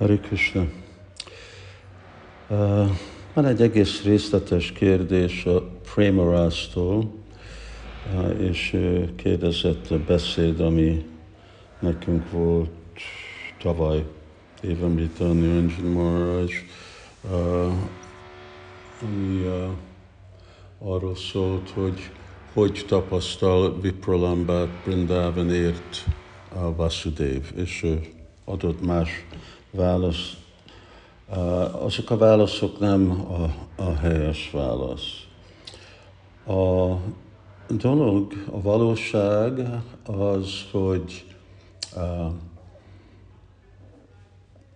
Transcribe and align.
Hari 0.00 0.18
Krishna. 0.18 0.66
Uh, 2.48 2.88
van 3.34 3.46
egy 3.46 3.62
egész 3.62 4.02
részletes 4.02 4.72
kérdés 4.72 5.44
a 5.44 5.62
Premarásztól, 5.94 7.12
uh, 8.14 8.40
és 8.40 8.76
kérdezett 9.16 9.90
a 9.90 9.98
beszéd, 10.06 10.60
ami 10.60 11.04
nekünk 11.78 12.30
volt 12.30 12.70
tavaly 13.62 14.04
Évemrita 14.62 15.32
Niranjan 15.32 15.92
Maharaj, 15.92 16.48
uh, 17.30 17.72
ami 19.02 19.46
arról 20.78 21.16
szólt, 21.16 21.70
hogy 21.70 22.10
hogy 22.52 22.84
tapasztal 22.88 23.80
Vipralambát 23.80 24.68
Brindavanért 24.84 26.04
a 26.54 26.74
Vasudev, 26.74 27.42
és 27.56 27.86
adott 28.44 28.86
más 28.86 29.24
válasz. 29.70 30.36
Azok 31.72 32.10
a 32.10 32.16
válaszok 32.16 32.78
nem 32.78 33.10
a, 33.10 33.82
a 33.82 33.94
helyes 33.94 34.50
válasz. 34.52 35.26
A 36.46 36.94
dolog, 37.68 38.32
a 38.50 38.60
valóság 38.60 39.60
az, 40.06 40.64
hogy 40.70 41.24
uh, 41.96 42.32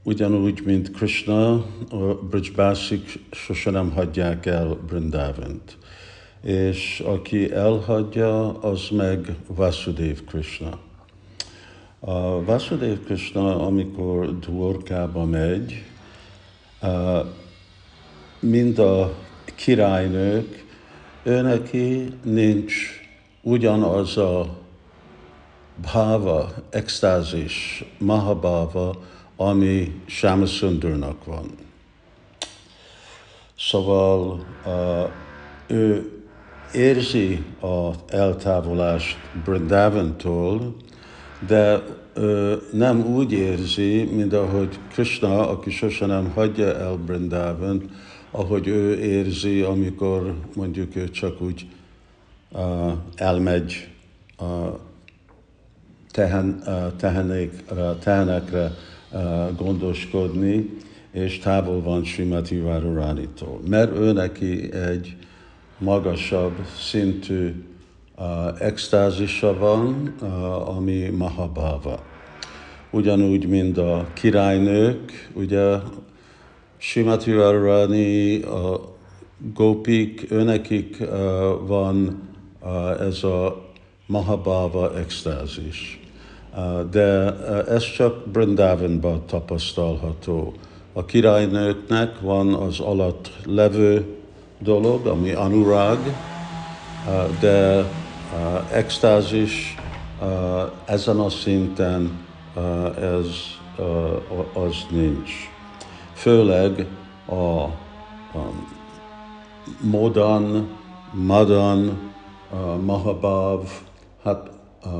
ugyanúgy, 0.03 0.63
mint 0.65 0.91
Krishna, 0.91 1.53
a 1.91 2.15
Brijbásik 2.31 3.19
sose 3.31 3.71
nem 3.71 3.91
hagyják 3.91 4.47
el 4.47 4.79
Brindavant. 4.87 5.79
És 6.43 7.01
aki 7.07 7.53
elhagyja, 7.53 8.59
az 8.61 8.89
meg 8.91 9.37
Vasudev 9.47 10.19
Krishna. 10.27 10.79
A 12.07 12.45
Vasudev 12.45 12.99
Krishna, 13.05 13.67
amikor 13.67 14.39
Dvorkába 14.39 15.25
megy, 15.25 15.85
mind 18.41 18.79
a 18.79 19.15
királynők, 19.55 20.65
őneki 21.23 22.13
nincs 22.23 22.75
ugyanaz 23.43 24.17
a 24.17 24.57
bhava, 25.77 26.53
extázis, 26.71 27.85
mahabhava, 27.99 29.03
ami 29.37 30.01
Sámaszundurnak 30.07 31.25
van. 31.25 31.51
Szóval 33.59 34.45
ő 35.67 36.13
érzi 36.73 37.45
az 37.61 37.97
eltávolást 38.09 39.17
Brindavantól, 39.45 40.77
de 41.47 41.83
ö, 42.15 42.57
nem 42.73 43.07
úgy 43.07 43.33
érzi, 43.33 44.05
mint 44.05 44.33
ahogy 44.33 44.79
Krishna, 44.93 45.49
aki 45.49 45.71
sosem 45.71 46.09
nem 46.09 46.31
hagyja 46.35 46.79
el 46.79 46.97
Brindavan, 46.97 47.83
ahogy 48.31 48.67
ő 48.67 48.99
érzi, 48.99 49.61
amikor 49.61 50.35
mondjuk 50.55 50.97
ő 50.97 51.11
csak 51.11 51.43
úgy 51.43 51.67
uh, 52.53 52.93
elmegy 53.17 53.89
uh, 54.41 54.47
tehen, 56.11 56.63
uh, 56.67 56.97
tehenék, 56.97 57.65
tehenekre 57.99 58.73
uh, 59.13 59.57
gondoskodni, 59.57 60.71
és 61.13 61.39
távol 61.39 61.83
van 61.83 62.05
Srimati 62.05 62.57
Váruránitól. 62.57 63.61
Mert 63.69 63.97
ő 63.97 64.13
neki 64.13 64.73
egy 64.73 65.17
magasabb 65.79 66.53
szintű 66.79 67.65
extázisa 68.59 69.59
van, 69.59 70.15
ami 70.67 71.09
Mahabhava. 71.09 71.99
Ugyanúgy, 72.91 73.49
mint 73.49 73.79
a 73.79 74.07
királynők, 74.13 75.31
ugye 75.33 75.77
Simati 76.77 77.33
Varani, 77.33 78.43
a 78.43 78.81
gópik, 79.55 80.31
őnekik 80.31 80.99
van 81.67 82.23
ez 83.01 83.25
a 83.25 83.63
Mahabhava 84.07 84.99
extázis. 84.99 86.01
De 86.91 87.31
uh, 87.31 87.73
ez 87.75 87.93
csak 87.93 88.29
Brindavanban 88.29 89.27
tapasztalható. 89.27 90.55
A 90.93 91.05
királynőknek 91.05 92.21
van 92.21 92.55
az 92.55 92.81
alatt 92.81 93.31
levő 93.45 94.05
dolog, 94.59 95.07
ami 95.07 95.33
anurag, 95.33 95.99
de 97.41 97.85
extázis 98.73 99.75
ezen 100.85 101.21
a 101.21 101.31
szinten 101.31 102.19
ez 103.01 103.27
az 104.53 104.87
nincs. 104.91 105.31
Főleg 106.13 106.87
a 107.29 107.65
Modan, 109.81 110.69
Madan, 111.13 111.99
Mahabhav, 112.85 113.69
hát 114.25 114.51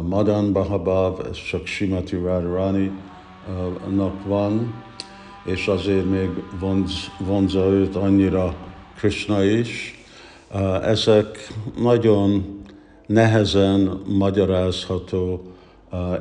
Madan 0.03 0.45
Mahabhav, 0.45 1.21
ez 1.31 1.37
csak 1.51 1.67
Simati 1.67 2.17
Radharani 2.17 2.91
nak 3.95 4.25
van, 4.27 4.75
és 5.45 5.67
azért 5.67 6.11
még 6.11 6.31
vonz, 6.61 7.11
vonza 7.19 7.61
őt 7.61 7.97
annyira 7.97 8.55
Krishna 8.97 9.43
is. 9.43 10.05
Ezek 10.83 11.53
nagyon 11.77 12.63
nehezen 13.07 14.01
magyarázható 14.07 15.43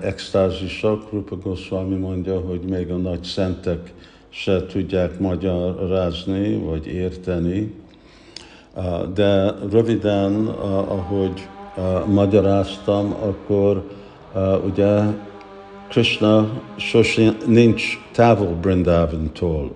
extázisok. 0.02 1.12
Rupa 1.12 1.36
Goswami 1.36 1.96
mondja, 1.96 2.40
hogy 2.40 2.62
még 2.62 2.92
a 2.92 2.96
nagy 2.96 3.24
szentek 3.24 3.94
se 4.30 4.66
tudják 4.66 5.20
magyarázni 5.20 6.56
vagy 6.56 6.88
érteni. 6.88 7.74
De 9.14 9.54
röviden, 9.72 10.46
ahogy 10.88 11.48
magyaráztam, 12.08 13.16
akkor 13.22 13.84
ugye 14.66 15.02
Krishna 15.90 16.62
sosem 16.76 17.38
nincs 17.48 17.84
távol 18.12 18.56
Brindavantól. 18.62 19.72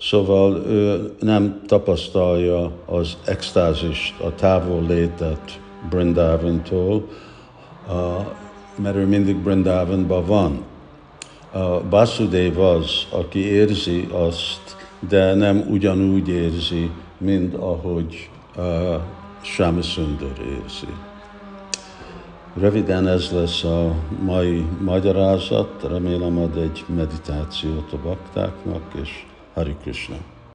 Szóval 0.00 0.56
ő 0.66 1.12
nem 1.20 1.60
tapasztalja 1.66 2.72
az 2.86 3.16
extázist, 3.24 4.20
a 4.20 4.34
távol 4.34 4.82
létet 4.88 5.60
Brindavantól, 5.90 7.08
mert 8.76 8.96
ő 8.96 9.06
mindig 9.06 9.36
Brindavanban 9.36 10.26
van. 10.26 10.62
Basudev 11.90 12.58
az, 12.58 13.06
aki 13.10 13.38
érzi 13.38 14.08
azt, 14.12 14.76
de 15.08 15.34
nem 15.34 15.64
ugyanúgy 15.70 16.28
érzi, 16.28 16.90
mint 17.18 17.54
ahogy 17.54 18.30
uh, 18.56 18.64
Sámasundar 19.40 20.32
érzi. 20.62 20.86
Röviden 22.54 23.06
ez 23.06 23.30
lesz 23.32 23.64
a 23.64 23.94
mai 24.24 24.66
magyarázat, 24.80 25.82
remélem 25.88 26.38
ad 26.38 26.56
egy 26.56 26.84
meditációt 26.96 27.92
a 27.92 27.96
baktáknak, 28.02 28.82
és 29.02 29.26
Hari 29.54 29.76
Krishna. 29.82 30.16